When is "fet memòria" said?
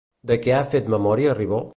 0.71-1.37